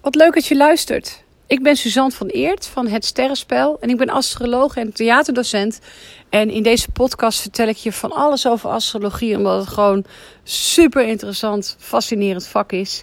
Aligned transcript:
Wat 0.00 0.14
leuk 0.14 0.34
dat 0.34 0.46
je 0.46 0.56
luistert. 0.56 1.22
Ik 1.46 1.62
ben 1.62 1.76
Suzanne 1.76 2.10
van 2.10 2.26
Eert 2.26 2.66
van 2.66 2.86
Het 2.86 3.04
Sterrenspel 3.04 3.80
en 3.80 3.88
ik 3.88 3.96
ben 3.96 4.08
astroloog 4.08 4.76
en 4.76 4.92
theaterdocent. 4.92 5.80
En 6.28 6.50
in 6.50 6.62
deze 6.62 6.90
podcast 6.90 7.40
vertel 7.40 7.68
ik 7.68 7.76
je 7.76 7.92
van 7.92 8.12
alles 8.12 8.46
over 8.46 8.70
astrologie, 8.70 9.36
omdat 9.36 9.60
het 9.60 9.68
gewoon 9.68 10.04
super 10.42 11.06
interessant, 11.06 11.76
fascinerend 11.78 12.46
vak 12.46 12.72
is. 12.72 13.02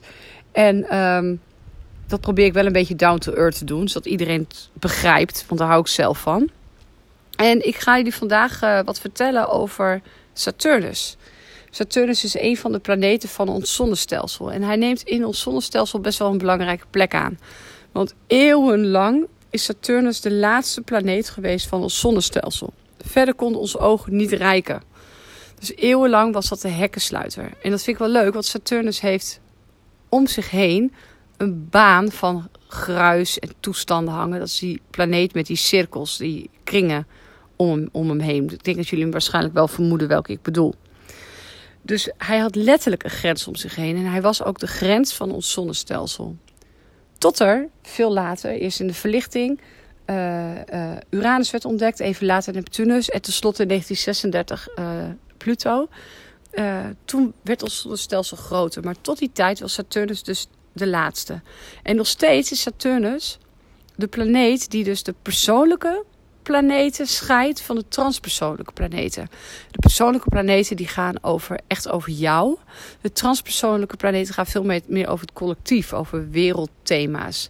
En 0.52 0.98
um, 0.98 1.42
dat 2.08 2.22
probeer 2.22 2.46
ik 2.46 2.54
wel 2.54 2.66
een 2.66 2.72
beetje 2.72 2.96
down 2.96 3.18
to 3.18 3.34
earth 3.34 3.58
te 3.58 3.66
doen, 3.66 3.88
zodat 3.88 4.06
iedereen 4.06 4.46
het 4.48 4.70
begrijpt, 4.74 5.46
want 5.48 5.60
daar 5.60 5.70
hou 5.70 5.82
ik 5.82 5.88
zelf 5.88 6.20
van. 6.20 6.50
En 7.36 7.68
ik 7.68 7.76
ga 7.76 7.98
jullie 7.98 8.16
vandaag 8.16 8.64
uh, 8.64 8.80
wat 8.86 9.00
vertellen 9.00 9.50
over 9.50 10.02
Saturnus. 10.34 11.18
Saturnus 11.76 12.24
is 12.24 12.38
een 12.38 12.58
van 12.58 12.72
de 12.72 12.80
planeten 12.80 13.30
van 13.30 13.50
ons 13.50 13.76
zonnestelsel. 13.76 14.52
En 14.52 14.62
hij 14.62 14.76
neemt 14.76 15.02
in 15.04 15.26
ons 15.26 15.40
zonnestelsel 15.40 16.00
best 16.00 16.20
wel 16.20 16.32
een 16.32 16.38
belangrijke 16.38 16.86
plek 16.90 17.14
aan. 17.14 17.40
Want 17.92 18.14
eeuwenlang 18.28 19.28
is 19.50 19.64
Saturnus 19.64 20.22
de 20.22 20.32
laatste 20.32 20.82
planeet 20.82 21.30
geweest 21.30 21.68
van 21.68 21.82
ons 21.82 22.00
zonnestelsel. 22.00 22.74
Verder 22.98 23.34
konden 23.34 23.62
onze 23.62 23.78
ogen 23.78 24.16
niet 24.16 24.32
reiken. 24.32 24.82
Dus 25.60 25.76
eeuwenlang 25.76 26.34
was 26.34 26.50
dat 26.50 26.62
de 26.62 26.68
hekkensluiter. 26.68 27.44
En 27.44 27.72
dat 27.72 27.84
vind 27.84 27.88
ik 27.88 27.98
wel 27.98 28.22
leuk, 28.22 28.34
want 28.34 28.46
Saturnus 28.46 29.02
heeft 29.02 29.40
om 30.10 30.28
zich 30.28 30.50
heen 30.50 30.94
een 31.38 31.70
baan 31.70 32.12
van 32.12 32.50
gruis 32.68 33.40
en 33.40 33.50
toestanden 33.60 34.14
hangen. 34.14 34.40
Dat 34.40 34.48
is 34.48 34.60
die 34.60 34.82
planeet 34.90 35.34
met 35.34 35.46
die 35.46 35.58
cirkels, 35.58 36.18
die 36.18 36.50
kringen 36.64 37.08
om, 37.56 37.90
om 37.92 38.10
hem 38.10 38.20
heen. 38.20 38.50
Ik 38.50 38.64
denk 38.64 38.78
dat 38.78 38.88
jullie 38.88 39.12
waarschijnlijk 39.12 39.54
wel 39.54 39.68
vermoeden 39.68 40.08
welke 40.08 40.32
ik 40.32 40.42
bedoel. 40.42 40.74
Dus 41.86 42.10
hij 42.18 42.38
had 42.38 42.56
letterlijk 42.56 43.04
een 43.04 43.10
grens 43.10 43.48
om 43.48 43.56
zich 43.56 43.76
heen. 43.76 43.96
En 43.96 44.06
hij 44.06 44.22
was 44.22 44.44
ook 44.44 44.60
de 44.60 44.68
grens 44.68 45.14
van 45.14 45.32
ons 45.32 45.52
zonnestelsel. 45.52 46.38
Tot 47.18 47.40
er, 47.40 47.68
veel 47.82 48.14
later, 48.14 48.52
eerst 48.52 48.80
in 48.80 48.88
de 48.88 48.94
verlichting, 48.94 49.60
uh, 50.10 50.52
Uranus 51.10 51.52
werd 51.52 51.66
ontdekt. 51.66 52.00
Even 52.00 52.26
later 52.26 52.54
Neptunus. 52.54 53.10
En 53.10 53.22
tenslotte 53.22 53.62
in 53.62 53.68
1936 53.68 54.68
uh, 54.80 55.00
eh, 55.00 55.10
Pluto. 55.38 55.88
toen 57.06 57.34
werd 57.42 57.64
ons 57.64 57.82
zonnestelsel 57.82 58.38
groter. 58.38 58.84
Maar 58.84 59.02
tot 59.02 59.18
die 59.18 59.32
tijd 59.34 59.60
was 59.60 59.74
Saturnus 59.74 60.24
dus 60.24 60.48
de 60.74 60.88
laatste. 60.88 61.42
En 61.84 61.96
nog 61.96 62.08
steeds 62.08 62.52
is 62.52 62.62
Saturnus 62.62 63.38
de 63.96 64.08
planeet 64.08 64.72
die 64.72 64.84
dus 64.84 65.04
de 65.04 65.16
persoonlijke 65.22 66.04
planeten 66.46 67.08
scheidt 67.08 67.62
van 67.62 67.76
de 67.76 67.88
transpersoonlijke 67.88 68.72
planeten. 68.72 69.28
De 69.72 69.80
persoonlijke 69.80 70.30
planeten 70.30 70.76
die 70.76 70.88
gaan 70.88 71.16
over, 71.24 71.60
echt 71.68 71.90
over 71.90 72.12
jou. 72.12 72.58
De 73.02 73.12
transpersoonlijke 73.12 73.96
planeten 73.96 74.34
gaan 74.34 74.46
veel 74.46 74.64
meer, 74.64 74.82
meer 74.88 75.08
over 75.08 75.26
het 75.26 75.36
collectief, 75.36 75.94
over 75.94 76.30
wereldthema's. 76.30 77.50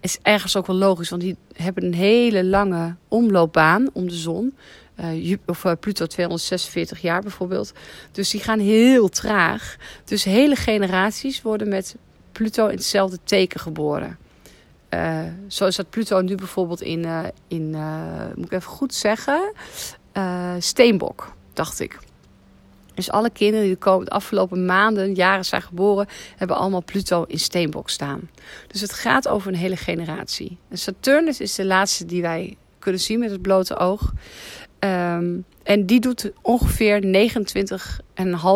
Is 0.00 0.18
ergens 0.22 0.56
ook 0.56 0.66
wel 0.66 0.76
logisch, 0.76 1.08
want 1.08 1.22
die 1.22 1.36
hebben 1.52 1.84
een 1.84 1.94
hele 1.94 2.44
lange 2.44 2.96
omloopbaan 3.08 3.90
om 3.92 4.08
de 4.08 4.14
zon. 4.14 4.56
Uh, 5.00 5.36
of 5.46 5.64
uh, 5.64 5.72
Pluto 5.80 6.06
246 6.06 7.00
jaar 7.00 7.22
bijvoorbeeld. 7.22 7.72
Dus 8.12 8.30
die 8.30 8.40
gaan 8.40 8.58
heel 8.58 9.08
traag. 9.08 9.76
Dus 10.04 10.24
hele 10.24 10.56
generaties 10.56 11.42
worden 11.42 11.68
met 11.68 11.96
Pluto 12.32 12.66
in 12.66 12.76
hetzelfde 12.76 13.18
teken 13.24 13.60
geboren. 13.60 14.18
Uh, 14.96 15.20
zo 15.48 15.68
dat 15.68 15.90
Pluto 15.90 16.20
nu 16.20 16.34
bijvoorbeeld 16.34 16.82
in, 16.82 17.02
uh, 17.04 17.24
in 17.48 17.72
uh, 17.74 18.00
moet 18.34 18.44
ik 18.44 18.52
even 18.52 18.70
goed 18.70 18.94
zeggen, 18.94 19.52
Steenbok, 20.58 21.32
dacht 21.52 21.80
ik. 21.80 21.98
Dus 22.94 23.10
alle 23.10 23.30
kinderen 23.30 23.66
die 23.66 23.78
de 23.78 24.10
afgelopen 24.10 24.64
maanden, 24.64 25.14
jaren 25.14 25.44
zijn 25.44 25.62
geboren, 25.62 26.06
hebben 26.36 26.56
allemaal 26.56 26.82
Pluto 26.82 27.24
in 27.24 27.38
Steenbok 27.38 27.90
staan. 27.90 28.30
Dus 28.66 28.80
het 28.80 28.92
gaat 28.92 29.28
over 29.28 29.48
een 29.48 29.58
hele 29.58 29.76
generatie. 29.76 30.58
En 30.68 30.78
Saturnus 30.78 31.40
is 31.40 31.54
de 31.54 31.64
laatste 31.64 32.04
die 32.04 32.22
wij 32.22 32.56
kunnen 32.78 33.00
zien 33.00 33.18
met 33.18 33.30
het 33.30 33.42
blote 33.42 33.76
oog. 33.76 34.12
Um, 34.78 35.44
en 35.62 35.86
die 35.86 36.00
doet 36.00 36.30
ongeveer 36.42 37.28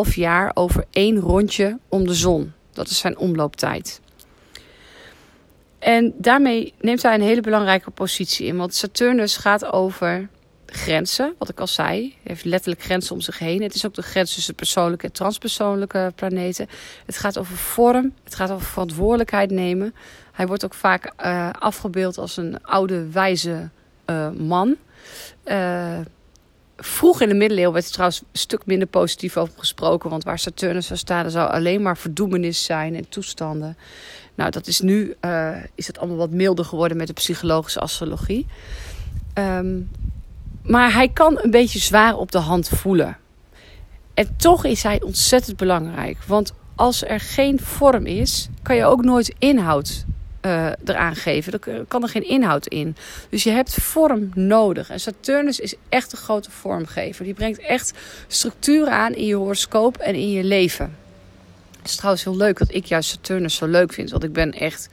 29,5 0.07 0.13
jaar 0.13 0.51
over 0.53 0.85
één 0.91 1.19
rondje 1.19 1.79
om 1.89 2.07
de 2.07 2.13
zon. 2.13 2.51
Dat 2.73 2.89
is 2.89 2.97
zijn 2.97 3.17
omlooptijd. 3.17 4.01
En 5.81 6.13
daarmee 6.17 6.73
neemt 6.79 7.01
hij 7.01 7.13
een 7.13 7.21
hele 7.21 7.41
belangrijke 7.41 7.91
positie 7.91 8.45
in. 8.45 8.57
Want 8.57 8.75
Saturnus 8.75 9.37
gaat 9.37 9.65
over 9.65 10.29
grenzen, 10.65 11.33
wat 11.37 11.49
ik 11.49 11.59
al 11.59 11.67
zei. 11.67 11.99
Hij 11.99 12.17
heeft 12.23 12.45
letterlijk 12.45 12.81
grenzen 12.81 13.15
om 13.15 13.21
zich 13.21 13.39
heen. 13.39 13.61
Het 13.61 13.75
is 13.75 13.85
ook 13.85 13.93
de 13.93 14.01
grens 14.01 14.33
tussen 14.33 14.55
persoonlijke 14.55 15.05
en 15.05 15.11
transpersoonlijke 15.11 16.11
planeten. 16.15 16.67
Het 17.05 17.17
gaat 17.17 17.37
over 17.37 17.55
vorm, 17.55 18.13
het 18.23 18.35
gaat 18.35 18.51
over 18.51 18.65
verantwoordelijkheid 18.65 19.51
nemen. 19.51 19.95
Hij 20.31 20.47
wordt 20.47 20.65
ook 20.65 20.73
vaak 20.73 21.13
uh, 21.25 21.49
afgebeeld 21.59 22.17
als 22.17 22.37
een 22.37 22.63
oude, 22.63 23.11
wijze 23.11 23.69
uh, 24.05 24.29
man. 24.29 24.75
Uh, 25.45 25.99
vroeg 26.77 27.21
in 27.21 27.29
de 27.29 27.35
middeleeuwen 27.35 27.73
werd 27.73 27.85
er 27.85 27.91
trouwens 27.91 28.21
een 28.21 28.27
stuk 28.31 28.65
minder 28.65 28.87
positief 28.87 29.37
over 29.37 29.53
gesproken. 29.57 30.09
Want 30.09 30.23
waar 30.23 30.39
Saturnus 30.39 30.87
zou 30.87 30.99
staan, 30.99 31.31
zou 31.31 31.51
alleen 31.51 31.81
maar 31.81 31.97
verdoemenis 31.97 32.63
zijn 32.63 32.95
en 32.95 33.09
toestanden. 33.09 33.77
Nou, 34.35 34.51
dat 34.51 34.67
is 34.67 34.79
nu 34.79 35.15
uh, 35.21 35.55
is 35.75 35.87
het 35.87 35.97
allemaal 35.97 36.17
wat 36.17 36.31
milder 36.31 36.65
geworden 36.65 36.97
met 36.97 37.07
de 37.07 37.13
psychologische 37.13 37.79
astrologie. 37.79 38.47
Um, 39.33 39.89
maar 40.63 40.93
hij 40.93 41.09
kan 41.09 41.39
een 41.41 41.51
beetje 41.51 41.79
zwaar 41.79 42.17
op 42.17 42.31
de 42.31 42.37
hand 42.37 42.69
voelen. 42.69 43.17
En 44.13 44.35
toch 44.37 44.65
is 44.65 44.83
hij 44.83 45.01
ontzettend 45.01 45.57
belangrijk. 45.57 46.17
Want 46.27 46.53
als 46.75 47.03
er 47.05 47.19
geen 47.19 47.59
vorm 47.59 48.05
is, 48.05 48.49
kan 48.61 48.75
je 48.75 48.85
ook 48.85 49.03
nooit 49.03 49.35
inhoud 49.39 50.05
uh, 50.41 50.67
eraan 50.85 51.15
geven. 51.15 51.53
Er 51.53 51.85
kan 51.87 52.03
er 52.03 52.09
geen 52.09 52.27
inhoud 52.27 52.67
in. 52.67 52.95
Dus 53.29 53.43
je 53.43 53.49
hebt 53.49 53.73
vorm 53.73 54.29
nodig. 54.33 54.89
En 54.89 54.99
Saturnus 54.99 55.59
is 55.59 55.75
echt 55.89 56.11
een 56.11 56.17
grote 56.17 56.51
vormgever. 56.51 57.25
Die 57.25 57.33
brengt 57.33 57.59
echt 57.59 57.93
structuren 58.27 58.93
aan 58.93 59.13
in 59.13 59.25
je 59.25 59.35
horoscoop 59.35 59.97
en 59.97 60.15
in 60.15 60.31
je 60.31 60.43
leven. 60.43 60.95
Het 61.81 61.89
is 61.89 61.95
trouwens 61.95 62.23
heel 62.23 62.35
leuk 62.35 62.57
dat 62.57 62.73
ik 62.73 62.85
juist 62.85 63.09
Saturnus 63.09 63.55
zo 63.55 63.67
leuk 63.67 63.93
vind. 63.93 64.11
Want 64.11 64.23
ik 64.23 64.33
ben 64.33 64.51
echt 64.51 64.89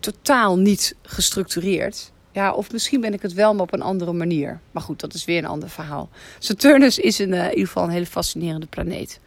totaal 0.00 0.58
niet 0.58 0.96
gestructureerd. 1.02 2.12
Ja, 2.32 2.52
of 2.52 2.72
misschien 2.72 3.00
ben 3.00 3.12
ik 3.12 3.22
het 3.22 3.32
wel, 3.32 3.54
maar 3.54 3.62
op 3.62 3.72
een 3.72 3.82
andere 3.82 4.12
manier. 4.12 4.60
Maar 4.70 4.82
goed, 4.82 5.00
dat 5.00 5.14
is 5.14 5.24
weer 5.24 5.38
een 5.38 5.44
ander 5.44 5.68
verhaal. 5.68 6.08
Saturnus 6.38 6.98
is 6.98 7.20
in, 7.20 7.32
uh, 7.32 7.44
in 7.44 7.50
ieder 7.50 7.66
geval 7.66 7.84
een 7.84 7.90
hele 7.90 8.06
fascinerende 8.06 8.66
planeet. 8.66 9.20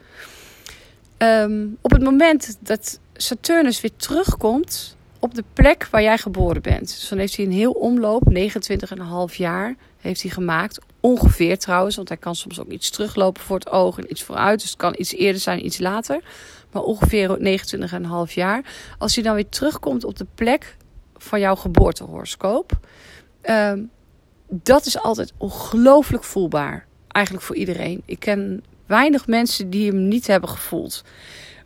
Um, 1.18 1.76
op 1.80 1.90
het 1.90 2.02
moment 2.02 2.56
dat 2.60 2.98
Saturnus 3.14 3.80
weer 3.80 3.96
terugkomt 3.96 4.96
op 5.18 5.34
de 5.34 5.44
plek 5.52 5.88
waar 5.90 6.02
jij 6.02 6.18
geboren 6.18 6.62
bent. 6.62 6.86
Dus 6.86 7.08
dan 7.08 7.18
heeft 7.18 7.36
hij 7.36 7.44
een 7.44 7.52
heel 7.52 7.72
omloop, 7.72 8.22
29,5 9.30 9.36
jaar 9.36 9.76
heeft 10.06 10.22
hij 10.22 10.30
gemaakt. 10.30 10.78
Ongeveer 11.00 11.58
trouwens, 11.58 11.96
want 11.96 12.08
hij 12.08 12.16
kan 12.16 12.34
soms 12.34 12.60
ook 12.60 12.68
iets 12.68 12.90
teruglopen 12.90 13.42
voor 13.42 13.56
het 13.56 13.70
oog 13.70 13.98
en 13.98 14.10
iets 14.10 14.22
vooruit. 14.22 14.60
Dus 14.60 14.68
het 14.68 14.78
kan 14.78 14.94
iets 14.98 15.14
eerder 15.14 15.40
zijn, 15.40 15.64
iets 15.64 15.78
later. 15.78 16.20
Maar 16.70 16.82
ongeveer 16.82 17.38
29,5 18.28 18.32
jaar. 18.34 18.64
Als 18.98 19.14
hij 19.14 19.24
dan 19.24 19.34
weer 19.34 19.48
terugkomt 19.48 20.04
op 20.04 20.16
de 20.16 20.26
plek 20.34 20.76
van 21.16 21.40
jouw 21.40 21.54
geboortehoroscoop. 21.54 22.72
Um, 23.42 23.90
dat 24.48 24.86
is 24.86 24.98
altijd 24.98 25.32
ongelooflijk 25.36 26.24
voelbaar. 26.24 26.86
Eigenlijk 27.08 27.46
voor 27.46 27.56
iedereen. 27.56 28.02
Ik 28.04 28.18
ken 28.18 28.64
weinig 28.86 29.26
mensen 29.26 29.70
die 29.70 29.90
hem 29.90 30.08
niet 30.08 30.26
hebben 30.26 30.48
gevoeld. 30.48 31.04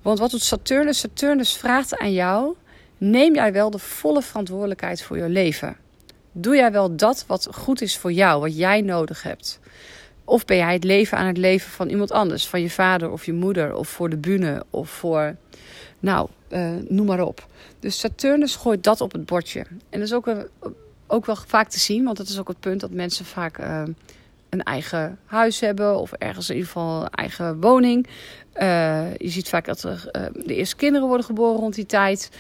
Want 0.03 0.19
wat 0.19 0.31
doet 0.31 0.43
Saturnus? 0.43 0.99
Saturnus 0.99 1.57
vraagt 1.57 1.99
aan 1.99 2.13
jou: 2.13 2.55
neem 2.99 3.35
jij 3.35 3.53
wel 3.53 3.71
de 3.71 3.79
volle 3.79 4.23
verantwoordelijkheid 4.23 5.03
voor 5.03 5.17
je 5.17 5.29
leven? 5.29 5.77
Doe 6.33 6.57
jij 6.57 6.73
wel 6.73 6.97
dat 6.97 7.25
wat 7.27 7.49
goed 7.53 7.81
is 7.81 7.97
voor 7.97 8.13
jou, 8.13 8.41
wat 8.41 8.57
jij 8.57 8.81
nodig 8.81 9.23
hebt? 9.23 9.61
Of 10.25 10.45
ben 10.45 10.57
jij 10.57 10.73
het 10.73 10.85
leven 10.85 11.19
aan 11.19 11.27
het 11.27 11.37
leven 11.37 11.71
van 11.71 11.89
iemand 11.89 12.13
anders, 12.13 12.49
van 12.49 12.61
je 12.61 12.71
vader 12.71 13.11
of 13.11 13.25
je 13.27 13.33
moeder, 13.33 13.75
of 13.75 13.89
voor 13.89 14.11
de 14.11 14.17
bühne, 14.17 14.65
of 14.71 14.91
voor, 14.91 15.37
nou, 15.99 16.29
uh, 16.49 16.71
noem 16.89 17.07
maar 17.07 17.21
op. 17.21 17.47
Dus 17.81 17.99
Saturnus 17.99 18.57
gooit 18.57 18.85
dat 18.85 19.01
op 19.01 19.13
het 19.13 19.27
bordje. 19.27 19.61
En 19.89 19.99
dat 19.99 20.01
is 20.01 20.13
ook, 21.07 21.27
wel 21.27 21.37
vaak 21.47 21.69
te 21.69 21.79
zien, 21.79 22.05
want 22.05 22.17
dat 22.17 22.29
is 22.29 22.39
ook 22.39 22.49
het 22.49 22.61
punt 22.61 22.81
dat 22.81 22.91
mensen 22.91 23.25
vaak 23.25 23.59
uh, 23.59 23.83
een 24.49 24.63
eigen 24.63 25.19
huis 25.25 25.61
hebben, 25.61 25.99
of 25.99 26.13
ergens 26.13 26.49
in 26.49 26.55
ieder 26.55 26.71
geval 26.71 27.03
een 27.03 27.11
eigen 27.11 27.61
woning. 27.61 28.07
Uh, 28.55 29.17
je 29.17 29.29
ziet 29.29 29.49
vaak 29.49 29.65
dat 29.65 29.83
er 29.83 30.09
de 30.45 30.55
eerste 30.55 30.77
kinderen 30.77 31.07
worden 31.07 31.27
geboren 31.27 31.61
rond 31.61 31.75
die 31.75 31.87
tijd. 31.87 32.31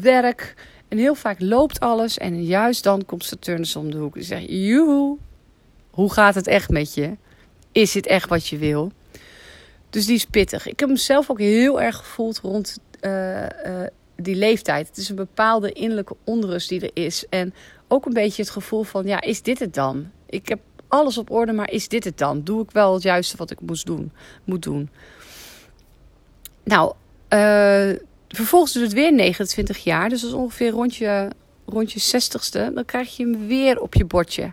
werk. 0.00 0.54
En 0.92 0.98
heel 0.98 1.14
vaak 1.14 1.40
loopt 1.40 1.80
alles. 1.80 2.18
En 2.18 2.44
juist 2.44 2.82
dan 2.82 3.04
komt 3.04 3.24
Saturnus 3.24 3.76
om 3.76 3.90
de 3.90 3.96
hoek. 3.96 4.16
En 4.16 4.24
zegt: 4.24 4.44
Joehoe, 4.48 5.18
hoe 5.90 6.12
gaat 6.12 6.34
het 6.34 6.46
echt 6.46 6.70
met 6.70 6.94
je? 6.94 7.16
Is 7.72 7.92
dit 7.92 8.06
echt 8.06 8.28
wat 8.28 8.46
je 8.46 8.58
wil? 8.58 8.92
Dus 9.90 10.06
die 10.06 10.14
is 10.14 10.24
pittig. 10.24 10.66
Ik 10.66 10.80
heb 10.80 10.88
hem 10.88 10.98
zelf 10.98 11.30
ook 11.30 11.38
heel 11.38 11.80
erg 11.80 11.96
gevoeld 11.96 12.38
rond 12.38 12.78
uh, 13.00 13.42
uh, 13.42 13.48
die 14.16 14.34
leeftijd. 14.34 14.88
Het 14.88 14.96
is 14.96 15.08
een 15.08 15.16
bepaalde 15.16 15.72
innerlijke 15.72 16.16
onrust 16.24 16.68
die 16.68 16.80
er 16.80 17.02
is. 17.04 17.26
En 17.28 17.54
ook 17.88 18.06
een 18.06 18.12
beetje 18.12 18.42
het 18.42 18.50
gevoel 18.50 18.82
van, 18.82 19.06
ja, 19.06 19.20
is 19.20 19.42
dit 19.42 19.58
het 19.58 19.74
dan? 19.74 20.10
Ik 20.26 20.48
heb 20.48 20.60
alles 20.88 21.18
op 21.18 21.30
orde, 21.30 21.52
maar 21.52 21.70
is 21.70 21.88
dit 21.88 22.04
het 22.04 22.18
dan? 22.18 22.42
Doe 22.42 22.62
ik 22.62 22.70
wel 22.70 22.94
het 22.94 23.02
juiste 23.02 23.36
wat 23.36 23.50
ik 23.50 23.60
moest 23.60 23.86
doen, 23.86 24.12
moet 24.44 24.62
doen? 24.62 24.90
Nou, 26.64 26.94
uh, 27.28 27.92
vervolgens 28.36 28.72
doet 28.72 28.82
het 28.82 28.92
weer 28.92 29.12
29 29.12 29.84
jaar. 29.84 30.08
Dus 30.08 30.20
dat 30.20 30.30
is 30.30 30.36
ongeveer 30.36 30.70
rond 30.70 30.96
je, 30.96 31.28
je 31.86 32.20
60ste. 32.20 32.74
Dan 32.74 32.84
krijg 32.84 33.16
je 33.16 33.24
hem 33.24 33.46
weer 33.46 33.80
op 33.80 33.94
je 33.94 34.04
bordje. 34.04 34.52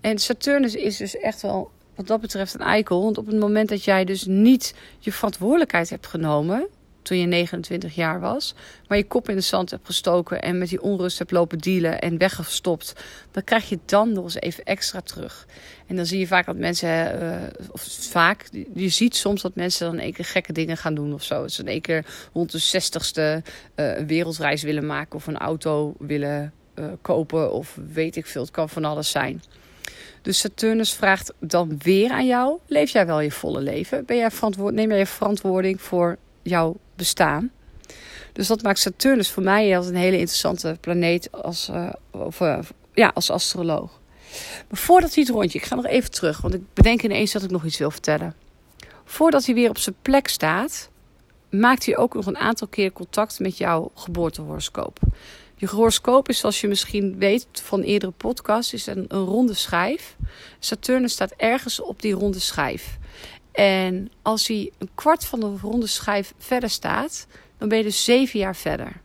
En 0.00 0.18
Saturnus 0.18 0.74
is 0.74 0.96
dus 0.96 1.16
echt 1.16 1.42
wel 1.42 1.70
wat 1.94 2.06
dat 2.06 2.20
betreft 2.20 2.54
een 2.54 2.60
eikel. 2.60 3.02
Want 3.02 3.18
op 3.18 3.26
het 3.26 3.38
moment 3.38 3.68
dat 3.68 3.84
jij 3.84 4.04
dus 4.04 4.24
niet 4.24 4.74
je 4.98 5.12
verantwoordelijkheid 5.12 5.90
hebt 5.90 6.06
genomen 6.06 6.66
toen 7.08 7.18
je 7.18 7.26
29 7.26 7.94
jaar 7.94 8.20
was, 8.20 8.54
maar 8.88 8.98
je 8.98 9.06
kop 9.06 9.28
in 9.28 9.34
de 9.36 9.40
zand 9.40 9.70
hebt 9.70 9.86
gestoken 9.86 10.42
en 10.42 10.58
met 10.58 10.68
die 10.68 10.82
onrust 10.82 11.18
hebt 11.18 11.30
lopen 11.30 11.58
dealen 11.58 12.00
en 12.00 12.18
weggestopt, 12.18 12.92
dan 13.30 13.44
krijg 13.44 13.68
je 13.68 13.78
dan 13.84 14.12
nog 14.12 14.24
eens 14.24 14.40
even 14.40 14.64
extra 14.64 15.00
terug. 15.00 15.46
En 15.86 15.96
dan 15.96 16.06
zie 16.06 16.18
je 16.18 16.26
vaak 16.26 16.46
dat 16.46 16.56
mensen, 16.56 17.22
uh, 17.22 17.32
of 17.70 17.82
vaak, 18.10 18.48
je 18.74 18.88
ziet 18.88 19.16
soms 19.16 19.42
dat 19.42 19.54
mensen 19.54 19.86
dan 19.86 19.98
één 19.98 20.12
keer 20.12 20.24
gekke 20.24 20.52
dingen 20.52 20.76
gaan 20.76 20.94
doen 20.94 21.14
of 21.14 21.22
zo. 21.22 21.48
Ze 21.48 21.60
in 21.62 21.68
één 21.68 21.80
keer 21.80 22.04
rond 22.32 22.52
de 22.52 22.60
60ste 22.60 23.44
uh, 23.76 23.96
een 23.96 24.06
wereldreis 24.06 24.62
willen 24.62 24.86
maken 24.86 25.16
of 25.16 25.26
een 25.26 25.38
auto 25.38 25.94
willen 25.98 26.52
uh, 26.74 26.86
kopen 27.00 27.52
of 27.52 27.78
weet 27.92 28.16
ik 28.16 28.26
veel. 28.26 28.42
Het 28.42 28.50
kan 28.50 28.68
van 28.68 28.84
alles 28.84 29.10
zijn. 29.10 29.42
Dus 30.22 30.38
Saturnus 30.38 30.92
vraagt 30.92 31.32
dan 31.40 31.78
weer 31.82 32.10
aan 32.10 32.26
jou: 32.26 32.58
leef 32.66 32.90
jij 32.90 33.06
wel 33.06 33.20
je 33.20 33.30
volle 33.30 33.60
leven? 33.60 34.04
Ben 34.04 34.16
jij 34.16 34.30
verantwoord, 34.30 34.74
neem 34.74 34.88
jij 34.88 34.98
je 34.98 35.06
verantwoording 35.06 35.80
voor 35.80 36.16
jouw 36.42 36.76
bestaan? 36.98 37.50
Dus 38.32 38.46
dat 38.46 38.62
maakt 38.62 38.78
Saturnus 38.78 39.30
voor 39.30 39.42
mij 39.42 39.76
als 39.76 39.86
een 39.86 39.96
hele 39.96 40.18
interessante 40.18 40.76
planeet 40.80 41.32
als, 41.32 41.68
uh, 41.68 41.92
of, 42.10 42.40
uh, 42.40 42.58
ja, 42.94 43.10
als 43.14 43.30
astroloog. 43.30 44.00
Maar 44.68 44.78
voordat 44.78 45.14
hij 45.14 45.22
het 45.22 45.32
rondje, 45.32 45.58
ik 45.58 45.64
ga 45.64 45.74
nog 45.74 45.86
even 45.86 46.10
terug, 46.10 46.40
want 46.40 46.54
ik 46.54 46.62
bedenk 46.74 47.02
ineens 47.02 47.32
dat 47.32 47.42
ik 47.42 47.50
nog 47.50 47.64
iets 47.64 47.78
wil 47.78 47.90
vertellen. 47.90 48.34
Voordat 49.04 49.44
hij 49.44 49.54
weer 49.54 49.68
op 49.68 49.78
zijn 49.78 49.96
plek 50.02 50.28
staat, 50.28 50.90
maakt 51.50 51.86
hij 51.86 51.96
ook 51.96 52.14
nog 52.14 52.26
een 52.26 52.38
aantal 52.38 52.66
keer 52.66 52.92
contact 52.92 53.38
met 53.38 53.58
jouw 53.58 53.90
geboortehoroscoop. 53.94 54.98
Je 55.56 55.66
horoscoop 55.66 56.28
is, 56.28 56.38
zoals 56.38 56.60
je 56.60 56.68
misschien 56.68 57.18
weet 57.18 57.46
van 57.52 57.80
eerdere 57.80 58.12
podcasts, 58.12 58.72
is 58.72 58.86
een 58.86 59.06
ronde 59.08 59.54
schijf. 59.54 60.16
Saturnus 60.58 61.12
staat 61.12 61.32
ergens 61.36 61.80
op 61.80 62.02
die 62.02 62.12
ronde 62.12 62.38
schijf. 62.38 62.98
En 63.58 64.10
als 64.22 64.46
hij 64.46 64.70
een 64.78 64.88
kwart 64.94 65.24
van 65.24 65.40
de 65.40 65.56
ronde 65.60 65.86
schijf 65.86 66.34
verder 66.38 66.70
staat, 66.70 67.26
dan 67.58 67.68
ben 67.68 67.78
je 67.78 67.84
dus 67.84 68.04
zeven 68.04 68.38
jaar 68.38 68.56
verder. 68.56 69.00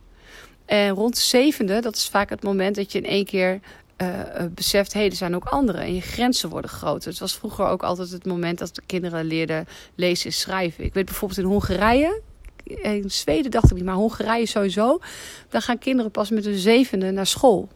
En 0.64 0.90
rond 0.90 1.14
de 1.14 1.20
zevende, 1.20 1.80
dat 1.80 1.96
is 1.96 2.08
vaak 2.08 2.30
het 2.30 2.42
moment 2.42 2.76
dat 2.76 2.92
je 2.92 2.98
in 2.98 3.06
één 3.06 3.24
keer 3.24 3.60
uh, 4.02 4.08
beseft, 4.50 4.92
hé, 4.92 5.00
hey, 5.00 5.10
er 5.10 5.16
zijn 5.16 5.34
ook 5.34 5.44
anderen 5.44 5.80
en 5.80 5.94
je 5.94 6.00
grenzen 6.00 6.48
worden 6.48 6.70
groter. 6.70 7.10
Het 7.10 7.18
was 7.18 7.34
vroeger 7.36 7.66
ook 7.66 7.82
altijd 7.82 8.10
het 8.10 8.26
moment 8.26 8.58
dat 8.58 8.74
de 8.74 8.82
kinderen 8.86 9.24
leerden 9.24 9.66
lezen 9.94 10.26
en 10.26 10.32
schrijven. 10.32 10.84
Ik 10.84 10.94
weet 10.94 11.04
bijvoorbeeld 11.04 11.40
in 11.40 11.46
Hongarije, 11.46 12.20
in 12.64 13.10
Zweden 13.10 13.50
dacht 13.50 13.70
ik 13.70 13.76
niet, 13.76 13.84
maar 13.84 13.94
Hongarije 13.94 14.46
sowieso. 14.46 14.98
Dan 15.48 15.62
gaan 15.62 15.78
kinderen 15.78 16.10
pas 16.10 16.30
met 16.30 16.44
hun 16.44 16.58
zevende 16.58 17.10
naar 17.10 17.26
school. 17.26 17.68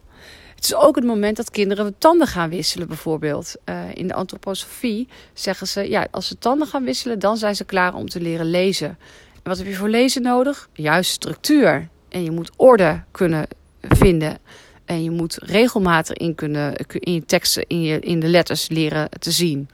Het 0.58 0.66
is 0.66 0.74
ook 0.74 0.96
het 0.96 1.04
moment 1.04 1.36
dat 1.36 1.50
kinderen 1.50 1.98
tanden 1.98 2.26
gaan 2.26 2.50
wisselen, 2.50 2.88
bijvoorbeeld. 2.88 3.54
Uh, 3.64 3.80
in 3.94 4.08
de 4.08 4.14
antroposofie 4.14 5.08
zeggen 5.32 5.66
ze, 5.66 5.88
ja, 5.88 6.06
als 6.10 6.26
ze 6.26 6.38
tanden 6.38 6.68
gaan 6.68 6.84
wisselen, 6.84 7.18
dan 7.18 7.36
zijn 7.36 7.56
ze 7.56 7.64
klaar 7.64 7.94
om 7.94 8.08
te 8.08 8.20
leren 8.20 8.50
lezen. 8.50 8.88
En 8.88 9.40
wat 9.42 9.58
heb 9.58 9.66
je 9.66 9.74
voor 9.74 9.88
lezen 9.88 10.22
nodig? 10.22 10.68
Juist 10.72 11.10
structuur. 11.10 11.88
En 12.08 12.24
je 12.24 12.30
moet 12.30 12.50
orde 12.56 13.02
kunnen 13.10 13.46
vinden. 13.80 14.38
En 14.84 15.02
je 15.02 15.10
moet 15.10 15.38
regelmatig 15.42 16.16
in, 16.16 16.34
kunnen, 16.34 16.76
in 16.88 17.12
je 17.12 17.24
teksten, 17.24 17.64
in, 17.66 17.82
je, 17.82 18.00
in 18.00 18.20
de 18.20 18.28
letters 18.28 18.68
leren 18.68 19.08
te 19.18 19.30
zien. 19.30 19.68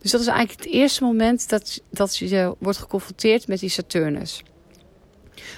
Dus 0.00 0.10
dat 0.10 0.20
is 0.20 0.26
eigenlijk 0.26 0.60
het 0.64 0.72
eerste 0.72 1.04
moment 1.04 1.48
dat, 1.48 1.80
dat 1.90 2.16
je 2.16 2.54
wordt 2.58 2.78
geconfronteerd 2.78 3.48
met 3.48 3.60
die 3.60 3.68
Saturnus. 3.68 4.42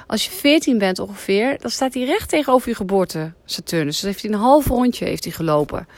Als 0.07 0.25
je 0.25 0.31
14 0.31 0.79
bent 0.79 0.99
ongeveer, 0.99 1.59
dan 1.61 1.71
staat 1.71 1.95
hij 1.95 2.05
recht 2.05 2.29
tegenover 2.29 2.69
je 2.69 2.75
geboorte, 2.75 3.33
Saturnus. 3.45 4.01
Dus 4.01 4.03
heeft 4.03 4.23
hij 4.23 4.33
een 4.33 4.39
half 4.39 4.67
rondje 4.67 5.05
heeft 5.05 5.25
hij 5.25 5.33
gelopen. 5.33 5.89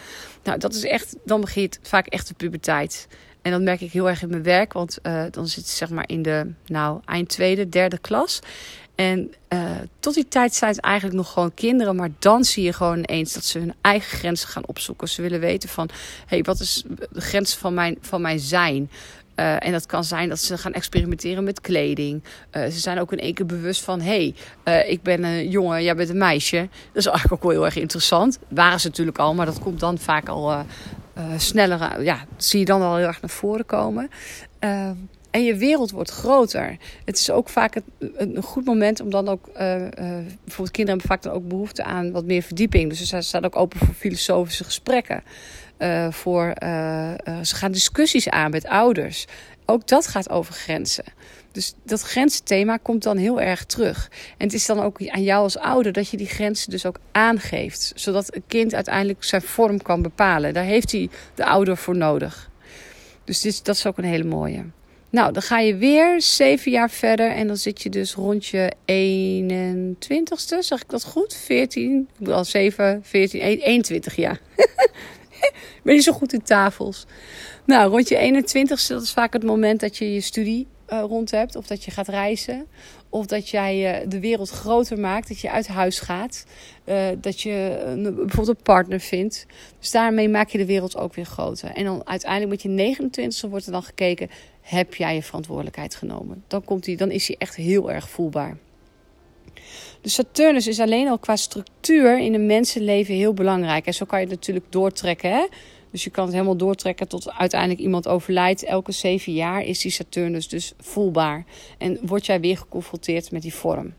Nou, 0.43 0.59
dat 0.59 0.75
is 0.75 0.85
echt, 0.85 1.17
dan 1.25 1.41
begint 1.41 1.79
vaak 1.83 2.07
echt 2.07 2.29
de 2.29 2.35
puberteit. 2.35 3.09
En 3.43 3.53
dat 3.53 3.61
merk 3.61 3.81
ik 3.81 3.93
heel 3.93 4.09
erg 4.09 4.23
in 4.23 4.29
mijn 4.29 4.43
werk, 4.43 4.73
want 4.73 4.99
uh, 5.03 5.25
dan 5.31 5.49
zit 5.49 5.69
ze 5.69 5.77
zeg 5.77 5.91
maar 5.91 6.09
in 6.09 6.23
de 6.23 6.53
nou, 6.67 7.01
eind 7.05 7.29
tweede, 7.29 7.69
derde 7.69 7.99
klas. 7.99 8.41
En 8.95 9.35
uh, 9.49 9.71
tot 10.01 10.15
die 10.15 10.29
tijd 10.29 10.55
zijn 10.55 10.71
het 10.71 10.81
eigenlijk 10.81 11.17
nog 11.17 11.33
gewoon 11.33 11.55
kinderen. 11.55 11.97
Maar 11.97 12.11
dan 12.19 12.45
zie 12.45 12.65
je 12.65 12.73
gewoon 12.73 12.99
ineens 12.99 13.33
dat 13.33 13.45
ze 13.45 13.59
hun 13.59 13.75
eigen 13.81 14.19
grenzen 14.19 14.49
gaan 14.49 14.67
opzoeken. 14.67 15.09
Ze 15.09 15.23
willen 15.23 15.41
weten 15.41 15.69
van, 15.69 15.89
hé, 15.93 15.95
hey, 16.27 16.43
wat 16.43 16.61
is 16.61 16.85
de 17.11 17.21
grens 17.21 17.55
van 17.55 17.75
mijn, 17.75 17.99
van 18.01 18.21
mijn 18.21 18.39
zijn? 18.39 18.91
Uh, 19.37 19.67
en 19.67 19.73
dat 19.73 19.87
kan 19.87 20.05
zijn 20.05 20.29
dat 20.29 20.39
ze 20.39 20.59
gaan 20.59 20.73
experimenteren 20.73 21.45
met 21.45 21.61
kleding. 21.61 22.23
Uh, 22.53 22.65
ze 22.65 22.79
zijn 22.79 22.99
ook 22.99 23.13
in 23.13 23.19
één 23.19 23.35
keer 23.35 23.47
bewust 23.47 23.83
van: 23.83 24.01
hé, 24.01 24.33
hey, 24.65 24.85
uh, 24.85 24.91
ik 24.91 25.03
ben 25.03 25.25
een 25.25 25.49
jongen, 25.49 25.83
jij 25.83 25.95
bent 25.95 26.09
een 26.09 26.19
meisje. 26.19 26.69
Dat 26.93 26.97
is 26.97 27.07
eigenlijk 27.07 27.35
ook 27.35 27.43
wel 27.43 27.51
heel 27.51 27.65
erg 27.65 27.77
interessant. 27.77 28.39
Waren 28.49 28.81
ze 28.81 28.87
natuurlijk 28.87 29.19
al, 29.19 29.35
maar 29.35 29.47
dat 29.47 29.59
komt 29.59 29.81
dan 29.81 29.99
vaak 29.99 30.29
al 30.29 30.65
sneller. 31.37 32.03
Ja, 32.03 32.25
zie 32.37 32.59
je 32.59 32.65
dan 32.65 32.83
al 32.83 32.97
heel 32.97 33.07
erg 33.07 33.21
naar 33.21 33.31
voren 33.31 33.67
komen. 33.67 34.11
En 35.31 35.45
je 35.45 35.57
wereld 35.57 35.91
wordt 35.91 36.11
groter. 36.11 36.77
Het 37.05 37.19
is 37.19 37.31
ook 37.31 37.49
vaak 37.49 37.81
een, 37.99 38.43
goed 38.43 38.65
moment 38.65 39.01
om 39.01 39.11
dan 39.11 39.29
ook. 39.29 39.49
Bijvoorbeeld 39.53 40.71
kinderen 40.71 40.87
hebben 40.87 41.07
vaak 41.07 41.23
dan 41.23 41.33
ook 41.33 41.49
behoefte 41.49 41.85
aan 41.85 42.13
wat 42.13 42.25
meer 42.25 42.43
verdieping. 42.43 42.89
Dus 42.89 43.09
ze 43.09 43.21
staan 43.21 43.45
ook 43.45 43.57
open 43.57 43.79
voor 43.79 43.95
filosofische 43.95 44.65
gesprekken. 44.65 45.23
Uh, 45.79 46.11
voor, 46.11 46.55
ze 47.43 47.55
gaan 47.55 47.73
discussies 47.73 48.29
aan 48.29 48.51
met 48.51 48.67
ouders. 48.67 49.25
Ook 49.65 49.89
dat 49.89 50.07
gaat 50.07 50.31
over 50.31 50.55
grenzen. 50.55 51.05
Dus 51.53 51.75
dat 51.85 52.03
grenzenthema 52.03 52.77
komt 52.77 53.03
dan 53.03 53.17
heel 53.17 53.41
erg 53.41 53.65
terug. 53.65 54.11
En 54.39 54.47
het 54.47 54.53
is 54.53 54.67
dan 54.67 54.81
ook 54.81 55.09
aan 55.09 55.23
jou 55.23 55.43
als 55.43 55.59
ouder 55.59 55.93
dat 55.93 56.09
je 56.09 56.17
die 56.17 56.27
grenzen 56.27 56.71
dus 56.71 56.87
ook 56.87 56.99
aangeeft. 57.13 57.93
Zodat 57.95 58.35
een 58.35 58.43
kind 58.47 58.75
uiteindelijk 58.75 59.25
zijn 59.25 59.43
vorm 59.43 59.83
kan 59.83 60.03
bepalen. 60.03 60.55
Daar 60.55 60.65
heeft 60.65 60.93
hij 60.93 61.09
de 61.35 61.45
ouder 61.45 61.77
voor 61.77 61.97
nodig. 61.97 62.51
Dus 63.25 63.41
dit, 63.41 63.65
dat 63.65 63.77
is 63.77 63.87
ook 63.87 63.99
een 63.99 64.05
hele 64.05 64.25
mooie. 64.25 64.65
Nou, 65.11 65.33
dan 65.33 65.43
ga 65.43 65.59
je 65.59 65.77
weer 65.77 66.21
zeven 66.21 66.71
jaar 66.71 66.91
verder 66.91 67.31
en 67.31 67.47
dan 67.47 67.57
zit 67.57 67.83
je 67.83 67.89
dus 67.91 68.15
rond 68.15 68.47
je 68.47 68.73
21ste, 68.81 70.59
zeg 70.59 70.83
ik 70.83 70.89
dat 70.89 71.05
goed? 71.05 71.35
14, 71.35 71.99
ik 72.01 72.19
bedoel 72.19 72.35
al 72.35 72.45
7, 72.45 73.01
14, 73.05 73.41
21 73.41 74.17
jaar. 74.17 74.41
ben 75.83 75.95
niet 75.95 76.03
zo 76.03 76.13
goed 76.13 76.33
in 76.33 76.43
tafels. 76.43 77.07
Nou, 77.65 77.91
rond 77.91 78.09
je 78.09 78.43
21ste, 78.45 78.89
dat 78.89 79.03
is 79.03 79.13
vaak 79.13 79.33
het 79.33 79.45
moment 79.45 79.81
dat 79.81 79.97
je 79.97 80.13
je 80.13 80.21
studie 80.21 80.67
uh, 80.93 81.01
rond 81.01 81.31
hebt. 81.31 81.57
Of 81.57 81.67
dat 81.67 81.85
je 81.85 81.91
gaat 81.91 82.09
reizen. 82.09 82.67
Of 83.09 83.27
dat 83.27 83.49
jij 83.49 84.03
uh, 84.03 84.11
de 84.11 84.21
wereld 84.21 84.51
groter 84.51 84.99
maakt. 84.99 85.29
Dat 85.29 85.41
je 85.41 85.51
uit 85.51 85.67
huis 85.67 86.01
gaat. 86.01 86.45
Uh, 86.85 87.07
dat 87.21 87.41
je 87.41 87.83
bijvoorbeeld 87.95 88.49
een 88.49 88.63
partner 88.63 89.01
vindt. 89.01 89.47
Dus 89.79 89.91
daarmee 89.91 90.29
maak 90.29 90.49
je 90.49 90.59
de 90.59 90.67
wereld 90.67 90.97
ook 90.97 91.15
weer 91.15 91.25
groter. 91.25 91.71
En 91.71 91.85
dan 91.85 92.07
uiteindelijk 92.07 92.51
met 92.51 92.63
je 92.63 92.69
29 92.69 93.51
wordt 93.51 93.67
er 93.67 93.73
dan 93.73 93.83
gekeken. 93.83 94.31
Heb 94.61 94.95
jij 94.95 95.15
je 95.15 95.23
verantwoordelijkheid 95.23 95.95
genomen? 95.95 96.45
Dan, 96.47 96.65
komt 96.65 96.85
die, 96.85 96.97
dan 96.97 97.11
is 97.11 97.27
hij 97.27 97.37
echt 97.39 97.55
heel 97.55 97.91
erg 97.93 98.09
voelbaar. 98.09 98.57
Dus 100.07 100.15
Saturnus 100.15 100.67
is 100.67 100.81
alleen 100.81 101.09
al 101.09 101.19
qua 101.19 101.37
structuur 101.37 102.19
in 102.19 102.35
een 102.35 102.47
mensenleven 102.47 103.15
heel 103.15 103.35
belangrijk. 103.35 103.87
En 103.87 103.95
zo 103.95 104.05
kan 104.05 104.21
je 104.21 104.27
het 104.27 104.35
natuurlijk 104.35 104.73
doortrekken. 104.73 105.31
Hè? 105.31 105.47
Dus 105.91 106.05
je 106.05 106.11
kan 106.11 106.25
het 106.25 106.33
helemaal 106.33 106.57
doortrekken 106.57 107.09
tot 107.09 107.33
uiteindelijk 107.33 107.81
iemand 107.81 108.09
overlijdt. 108.09 108.65
Elke 108.65 108.93
zeven 108.93 109.33
jaar 109.33 109.63
is 109.63 109.81
die 109.81 109.91
Saturnus 109.91 110.49
dus 110.49 110.73
voelbaar. 110.79 111.45
En 111.79 111.99
word 112.03 112.27
jij 112.27 112.41
weer 112.41 112.57
geconfronteerd 112.57 113.31
met 113.31 113.43
die 113.43 113.55
vorm. 113.55 113.95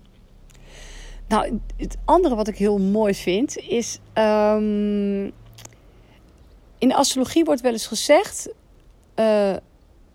Nou, 1.27 1.59
het 1.77 1.97
andere 2.05 2.35
wat 2.35 2.47
ik 2.47 2.57
heel 2.57 2.79
mooi 2.79 3.15
vind 3.15 3.57
is. 3.57 3.99
Um, 4.13 5.23
in 6.77 6.87
de 6.87 6.95
astrologie 6.95 7.43
wordt 7.43 7.61
wel 7.61 7.71
eens 7.71 7.87
gezegd. 7.87 8.49
Uh, 9.15 9.55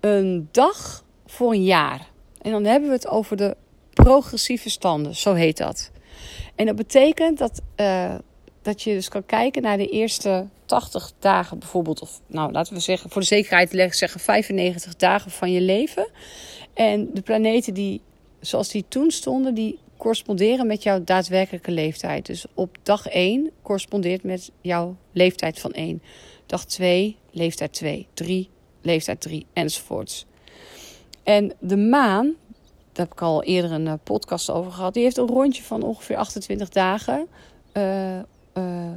een 0.01 0.49
dag 0.51 1.05
voor 1.27 1.53
een 1.53 1.65
jaar. 1.65 2.11
En 2.43 2.51
dan 2.51 2.65
hebben 2.65 2.89
we 2.89 2.95
het 2.95 3.09
over 3.09 3.37
de 3.37 3.57
progressieve 3.93 4.71
standen, 4.71 5.17
zo 5.17 5.35
heet 5.35 5.57
dat. 5.57 5.91
En 6.55 6.67
dat 6.67 6.77
betekent 6.77 7.39
dat, 7.39 7.61
uh, 7.77 8.15
dat 8.63 8.83
je 8.83 8.95
dus 8.95 9.09
kan 9.09 9.27
kijken 9.27 9.63
naar 9.63 9.77
de 9.77 9.89
eerste 9.89 10.47
80 10.65 11.13
dagen 11.19 11.59
bijvoorbeeld, 11.59 12.01
of 12.01 12.21
nou 12.27 12.53
laten 12.53 12.75
we 12.75 12.81
zeggen, 12.81 13.11
voor 13.11 13.21
de 13.21 13.27
zekerheid 13.27 13.95
zeggen 13.95 14.21
95 14.21 14.97
dagen 14.97 15.31
van 15.31 15.53
je 15.53 15.61
leven. 15.61 16.09
En 16.75 17.11
de 17.15 17.23
planeten 17.23 17.75
die, 17.75 18.01
zoals 18.41 18.69
die 18.69 18.85
toen 18.89 19.11
stonden, 19.11 19.55
die 19.55 19.79
corresponderen 19.97 20.67
met 20.67 20.83
jouw 20.83 21.05
daadwerkelijke 21.05 21.71
leeftijd. 21.71 22.27
Dus 22.27 22.45
op 22.55 22.79
dag 22.83 23.07
1 23.07 23.51
correspondeert 23.63 24.23
met 24.23 24.51
jouw 24.61 24.97
leeftijd 25.13 25.61
van 25.61 25.73
1. 25.73 26.03
Dag 26.47 26.65
2, 26.65 27.17
leeftijd 27.31 27.73
2. 27.73 28.07
3, 28.15 28.49
leeftijd 28.81 29.21
3 29.21 29.47
enzovoorts. 29.53 30.27
En 31.23 31.53
de 31.59 31.77
maan, 31.77 32.35
heb 33.03 33.13
ik 33.13 33.23
al 33.23 33.43
eerder 33.43 33.73
een 33.73 33.87
eh, 33.87 33.95
podcast 34.03 34.51
over 34.51 34.73
gehad, 34.73 34.95
die 34.95 35.03
heeft 35.03 35.17
een 35.17 35.27
rondje 35.27 35.63
van 35.63 35.83
ongeveer 35.83 36.17
28 36.17 36.69
dagen. 36.69 37.27
Uh, 37.73 38.17
uh, 38.55 38.91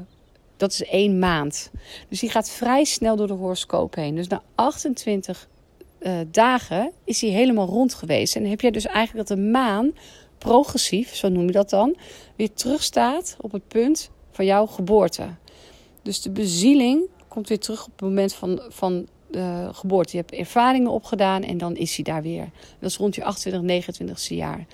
dat 0.58 0.72
is 0.72 0.84
één 0.84 1.20
maand. 1.20 1.72
Dus 2.10 2.20
die 2.20 2.30
gaat 2.30 2.50
vrij 2.50 2.84
snel 2.84 3.16
door 3.16 3.28
de 3.28 3.34
horoscoop 3.34 3.96
heen. 3.96 4.16
Dus 4.16 4.28
na 4.28 4.42
28 4.56 5.48
uh, 6.00 6.14
dagen 6.32 6.92
is 7.04 7.22
hij 7.22 7.30
helemaal 7.30 7.68
rond 7.68 7.94
geweest. 7.94 8.36
En 8.36 8.46
heb 8.46 8.62
jij 8.62 8.72
dus 8.72 8.86
eigenlijk 8.86 9.28
dat 9.28 9.38
de 9.38 9.44
maan 9.44 9.94
progressief, 10.38 11.16
zo 11.16 11.30
noem 11.30 11.46
je 11.46 11.52
dat 11.52 11.70
dan, 11.70 11.96
weer 12.36 12.54
terugstaat 12.54 13.38
op 13.40 13.52
het 13.52 13.68
punt 13.68 14.10
van 14.32 14.46
jouw 14.46 14.66
geboorte. 14.66 15.28
Dus 16.02 16.22
de 16.22 16.30
bezieling 16.30 17.04
komt 17.28 17.48
weer 17.48 17.60
terug 17.60 17.86
op 17.86 17.92
het 17.92 18.02
moment 18.02 18.34
van, 18.34 18.62
van 18.70 19.08
de 19.36 19.70
geboorte. 19.72 20.18
Je 20.18 20.24
hebt 20.24 20.34
ervaringen 20.34 20.92
opgedaan 20.92 21.44
en 21.44 21.58
dan 21.58 21.76
is 21.76 21.96
hij 21.96 22.04
daar 22.04 22.22
weer. 22.22 22.50
Dat 22.80 22.90
is 22.90 22.98
rond 22.98 23.16
je 23.16 23.24
28, 23.24 23.86
29ste 23.86 24.36
jaar. 24.36 24.66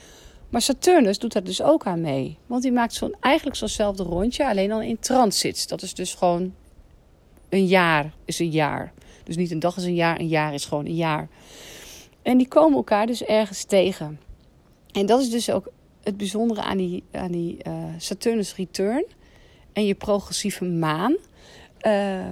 Maar 0.49 0.61
Saturnus 0.61 1.19
doet 1.19 1.33
daar 1.33 1.43
dus 1.43 1.61
ook 1.61 1.85
aan 1.85 2.01
mee. 2.01 2.37
Want 2.45 2.61
die 2.61 2.71
maakt 2.71 2.93
zo'n, 2.93 3.15
eigenlijk 3.19 3.55
zo'nzelfde 3.57 4.03
rondje, 4.03 4.47
alleen 4.47 4.69
dan 4.69 4.81
in 4.81 4.99
transit. 4.99 5.69
Dat 5.69 5.81
is 5.81 5.93
dus 5.93 6.13
gewoon 6.13 6.53
een 7.49 7.65
jaar 7.65 8.13
is 8.25 8.39
een 8.39 8.49
jaar. 8.49 8.93
Dus 9.23 9.35
niet 9.35 9.51
een 9.51 9.59
dag 9.59 9.77
is 9.77 9.83
een 9.83 9.95
jaar, 9.95 10.19
een 10.19 10.27
jaar 10.27 10.53
is 10.53 10.65
gewoon 10.65 10.85
een 10.85 10.95
jaar. 10.95 11.29
En 12.21 12.37
die 12.37 12.47
komen 12.47 12.77
elkaar 12.77 13.05
dus 13.05 13.23
ergens 13.23 13.63
tegen. 13.63 14.19
En 14.91 15.05
dat 15.05 15.21
is 15.21 15.29
dus 15.29 15.49
ook 15.49 15.71
het 16.03 16.17
bijzondere 16.17 16.61
aan 16.61 16.77
die, 16.77 17.03
aan 17.11 17.31
die 17.31 17.57
uh, 17.67 17.73
Saturnus 17.97 18.55
return 18.55 19.05
en 19.73 19.85
je 19.85 19.95
progressieve 19.95 20.65
maan. 20.65 21.17
Uh, 21.87 22.25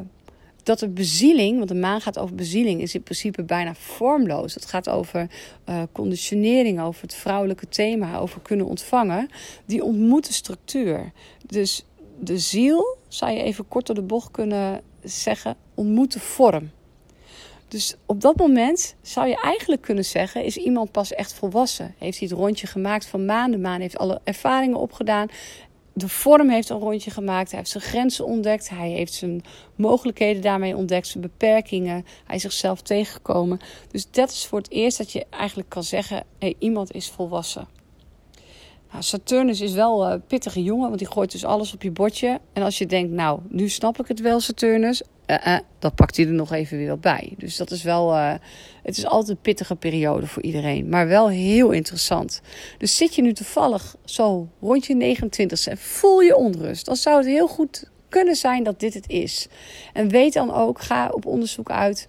dat 0.64 0.80
de 0.80 0.90
bezieling, 0.90 1.58
want 1.58 1.70
de 1.70 1.76
maan 1.76 2.02
gaat 2.02 2.20
over 2.20 2.36
bezieling, 2.36 2.82
is 2.82 2.96
in 2.96 3.04
principe 3.04 3.44
bijna 3.44 3.76
vormloos. 3.76 4.54
Het 4.54 4.66
gaat 4.66 4.90
over 4.90 5.30
uh, 5.70 5.82
conditionering, 5.92 6.82
over 6.82 7.02
het 7.02 7.14
vrouwelijke 7.16 7.68
thema, 7.68 8.18
over 8.18 8.42
kunnen 8.42 8.66
ontvangen. 8.66 9.30
Die 9.66 9.84
ontmoet 9.84 10.28
de 10.28 10.34
structuur. 10.34 11.12
Dus 11.46 11.86
de 12.20 12.38
ziel, 12.38 12.98
zou 13.08 13.32
je 13.32 13.42
even 13.42 13.68
kort 13.68 13.86
door 13.86 13.96
de 13.96 14.02
bocht 14.02 14.32
kunnen 14.32 14.82
zeggen, 15.04 15.56
ontmoet 15.76 16.14
de 16.14 16.20
vorm. 16.20 16.72
Dus 17.68 17.96
op 18.06 18.22
dat 18.22 18.36
moment 18.36 18.96
zou 19.02 19.28
je 19.28 19.42
eigenlijk 19.42 19.82
kunnen 19.82 20.06
zeggen: 20.06 20.44
is 20.44 20.58
iemand 20.58 20.92
pas 20.92 21.14
echt 21.14 21.34
volwassen? 21.34 21.96
Heeft 21.98 22.20
hij 22.20 22.28
het 22.28 22.38
rondje 22.38 22.68
gemaakt 22.68 23.06
van 23.06 23.26
maan? 23.26 23.52
De 23.52 23.58
maan 23.58 23.82
heeft 23.82 23.98
alle 23.98 24.22
ervaringen 24.24 24.78
opgedaan. 24.78 25.28
De 26.00 26.10
vorm 26.10 26.50
heeft 26.50 26.70
een 26.70 26.80
rondje 26.80 27.12
gemaakt. 27.12 27.50
Hij 27.50 27.60
heeft 27.60 27.72
zijn 27.72 27.84
grenzen 27.84 28.26
ontdekt. 28.26 28.70
Hij 28.70 28.90
heeft 28.90 29.14
zijn 29.14 29.44
mogelijkheden 29.76 30.42
daarmee 30.42 30.76
ontdekt. 30.76 31.08
Zijn 31.08 31.24
beperkingen. 31.24 32.06
Hij 32.26 32.36
is 32.36 32.42
zichzelf 32.42 32.82
tegengekomen. 32.82 33.60
Dus 33.92 34.12
dat 34.12 34.32
is 34.32 34.46
voor 34.46 34.58
het 34.58 34.72
eerst 34.72 34.98
dat 34.98 35.12
je 35.12 35.26
eigenlijk 35.30 35.70
kan 35.70 35.84
zeggen: 35.84 36.24
hey, 36.38 36.56
iemand 36.60 36.92
is 36.92 37.10
volwassen. 37.10 37.68
Nou, 38.92 39.04
Saturnus 39.04 39.62
is 39.62 39.74
wel 39.74 40.12
een 40.12 40.26
pittige 40.26 40.64
jongen, 40.64 40.88
want 40.88 41.00
die 41.00 41.12
gooit 41.12 41.32
dus 41.32 41.46
alles 41.46 41.74
op 41.74 41.82
je 41.82 41.92
bordje. 41.92 42.40
En 42.54 42.64
als 42.64 42.78
je 42.78 42.86
denkt, 42.86 43.12
nou, 43.12 43.40
nu 43.48 43.70
snap 43.70 44.00
ik 44.00 44.08
het 44.08 44.20
wel, 44.20 44.40
Saturnus. 44.40 45.02
Uh, 45.30 45.38
uh, 45.48 45.58
dan 45.80 45.94
pakt 45.94 46.18
hij 46.18 46.26
er 46.26 46.32
nog 46.32 46.52
even 46.52 46.78
weer 46.78 47.00
bij. 47.00 47.34
Dus 47.38 47.58
dat 47.58 47.72
is 47.72 47.84
wel. 47.84 48.16
Uh, 48.16 48.34
het 48.84 48.98
is 48.98 49.06
altijd 49.06 49.30
een 49.30 49.42
pittige 49.42 49.76
periode 49.76 50.28
voor 50.28 50.44
iedereen. 50.44 50.90
Maar 50.90 51.08
wel 51.08 51.30
heel 51.30 51.72
interessant. 51.72 52.42
Dus 52.78 52.96
zit 52.96 53.16
je 53.16 53.22
nu 53.22 53.34
toevallig 53.34 53.96
zo 54.06 54.48
rond 54.62 54.86
je 54.86 55.16
29ste 55.18 55.70
en 55.70 55.78
voel 55.78 56.20
je 56.20 56.36
onrust. 56.36 56.86
Dan 56.86 56.96
zou 56.96 57.18
het 57.18 57.26
heel 57.26 57.48
goed 57.48 57.90
kunnen 58.10 58.36
zijn 58.36 58.64
dat 58.64 58.80
dit 58.80 58.94
het 58.94 59.10
is. 59.10 59.48
En 59.94 60.10
weet 60.10 60.34
dan 60.34 60.54
ook, 60.54 60.82
ga 60.82 61.10
op 61.10 61.26
onderzoek 61.26 61.72
uit. 61.72 62.08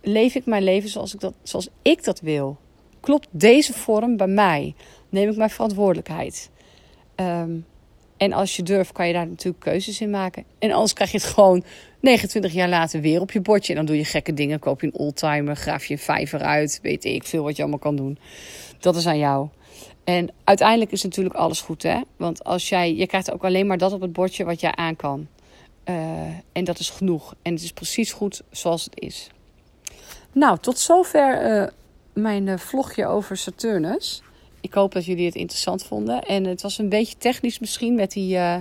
Leef 0.00 0.34
ik 0.34 0.46
mijn 0.46 0.62
leven 0.62 0.88
zoals 0.88 1.14
ik 1.14 1.20
dat, 1.20 1.34
zoals 1.42 1.68
ik 1.82 2.04
dat 2.04 2.20
wil? 2.20 2.58
Klopt 3.00 3.28
deze 3.30 3.72
vorm 3.72 4.16
bij 4.16 4.26
mij? 4.26 4.74
Neem 5.08 5.30
ik 5.30 5.36
mijn 5.36 5.50
verantwoordelijkheid? 5.50 6.50
Um, 7.16 7.66
en 8.22 8.32
als 8.32 8.56
je 8.56 8.62
durft, 8.62 8.92
kan 8.92 9.06
je 9.06 9.12
daar 9.12 9.26
natuurlijk 9.26 9.64
keuzes 9.64 10.00
in 10.00 10.10
maken. 10.10 10.44
En 10.58 10.72
anders 10.72 10.92
krijg 10.92 11.10
je 11.10 11.18
het 11.18 11.26
gewoon 11.26 11.64
29 12.00 12.52
jaar 12.52 12.68
later 12.68 13.00
weer 13.00 13.20
op 13.20 13.30
je 13.30 13.40
bordje. 13.40 13.72
En 13.72 13.78
dan 13.78 13.86
doe 13.86 13.96
je 13.96 14.04
gekke 14.04 14.34
dingen. 14.34 14.58
Koop 14.58 14.80
je 14.80 14.86
een 14.86 14.98
oldtimer, 14.98 15.56
graaf 15.56 15.84
je 15.84 15.94
een 15.94 16.00
vijver 16.00 16.40
uit. 16.40 16.78
Weet 16.82 17.04
ik 17.04 17.24
veel 17.24 17.42
wat 17.42 17.56
je 17.56 17.62
allemaal 17.62 17.80
kan 17.80 17.96
doen. 17.96 18.18
Dat 18.78 18.96
is 18.96 19.06
aan 19.06 19.18
jou. 19.18 19.48
En 20.04 20.30
uiteindelijk 20.44 20.92
is 20.92 21.02
natuurlijk 21.02 21.34
alles 21.34 21.60
goed, 21.60 21.82
hè? 21.82 22.00
Want 22.16 22.44
als 22.44 22.68
jij, 22.68 22.94
je 22.94 23.06
krijgt 23.06 23.32
ook 23.32 23.44
alleen 23.44 23.66
maar 23.66 23.78
dat 23.78 23.92
op 23.92 24.00
het 24.00 24.12
bordje 24.12 24.44
wat 24.44 24.60
jij 24.60 24.74
aan 24.74 24.96
kan. 24.96 25.26
Uh, 25.84 25.96
en 26.52 26.64
dat 26.64 26.78
is 26.78 26.90
genoeg. 26.90 27.34
En 27.42 27.52
het 27.52 27.62
is 27.62 27.72
precies 27.72 28.12
goed 28.12 28.42
zoals 28.50 28.84
het 28.84 29.00
is. 29.00 29.30
Nou, 30.32 30.58
tot 30.58 30.78
zover 30.78 31.60
uh, 31.60 31.68
mijn 32.12 32.46
uh, 32.46 32.58
vlogje 32.58 33.06
over 33.06 33.36
Saturnus 33.36 34.22
ik 34.62 34.74
hoop 34.74 34.92
dat 34.92 35.04
jullie 35.04 35.26
het 35.26 35.34
interessant 35.34 35.84
vonden. 35.84 36.22
En 36.22 36.44
het 36.44 36.62
was 36.62 36.78
een 36.78 36.88
beetje 36.88 37.16
technisch 37.18 37.58
misschien 37.58 37.94
met 37.94 38.12
die 38.12 38.34
uh, 38.34 38.56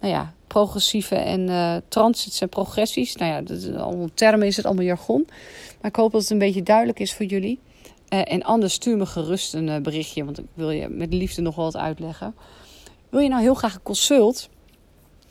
nou 0.00 0.12
ja, 0.12 0.34
progressieve 0.46 1.14
en 1.14 1.48
uh, 1.48 1.76
transits 1.88 2.40
en 2.40 2.48
progressies. 2.48 3.16
Nou 3.16 3.32
ja, 3.32 3.40
dat 3.40 3.76
allemaal 3.76 4.08
termen 4.14 4.46
is 4.46 4.56
het, 4.56 4.66
allemaal 4.66 4.84
jargon. 4.84 5.26
Maar 5.80 5.90
ik 5.90 5.96
hoop 5.96 6.12
dat 6.12 6.20
het 6.20 6.30
een 6.30 6.38
beetje 6.38 6.62
duidelijk 6.62 7.00
is 7.00 7.14
voor 7.14 7.26
jullie. 7.26 7.58
Uh, 8.08 8.32
en 8.32 8.42
anders 8.42 8.74
stuur 8.74 8.96
me 8.96 9.06
gerust 9.06 9.54
een 9.54 9.82
berichtje, 9.82 10.24
want 10.24 10.38
ik 10.38 10.46
wil 10.54 10.70
je 10.70 10.88
met 10.88 11.12
liefde 11.12 11.42
nog 11.42 11.54
wel 11.54 11.64
wat 11.64 11.76
uitleggen. 11.76 12.34
Wil 13.08 13.20
je 13.20 13.28
nou 13.28 13.42
heel 13.42 13.54
graag 13.54 13.74
een 13.74 13.82
consult? 13.82 14.48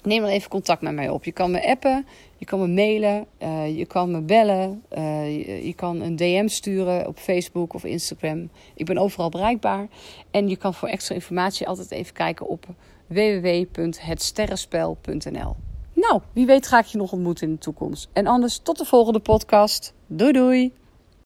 Neem 0.06 0.22
dan 0.22 0.30
even 0.30 0.50
contact 0.50 0.82
met 0.82 0.94
mij 0.94 1.10
op. 1.10 1.24
Je 1.24 1.32
kan 1.32 1.52
me 1.52 1.68
appen, 1.68 2.06
je 2.38 2.46
kan 2.46 2.60
me 2.60 2.68
mailen, 2.68 3.26
uh, 3.44 3.78
je 3.78 3.86
kan 3.86 4.12
me 4.12 4.22
bellen, 4.22 4.84
uh, 4.98 5.46
je, 5.46 5.68
je, 5.68 5.74
kan 5.74 6.02
een 6.02 6.16
DM 6.16 6.48
sturen 6.48 7.08
op 7.08 7.18
Facebook 7.18 7.74
of 7.74 7.84
Instagram. 7.84 8.50
Ik 8.74 8.86
ben 8.86 8.98
overal 8.98 9.30
bereikbaar. 9.30 9.88
En 10.32 10.50
je 10.50 10.56
kan 10.56 10.74
voor 10.74 10.88
extra 10.88 11.16
informatie 11.16 11.68
altijd 11.68 11.92
even 11.92 12.14
kijken 12.14 12.48
op 12.48 12.66
www.hetsterrenspel.nl. 13.08 15.56
Nou, 15.94 16.22
wie 16.34 16.46
weet 16.46 16.68
ga 16.68 16.80
ik 16.80 16.86
je 16.86 16.98
nog 16.98 17.12
ontmoeten 17.12 17.48
in 17.48 17.54
de 17.54 17.60
toekomst. 17.60 18.10
En 18.14 18.28
anders 18.28 18.58
tot 18.58 18.78
de 18.78 18.86
volgende 18.86 19.20
podcast. 19.20 19.94
Doei 20.08 20.32
doei! 20.32 20.85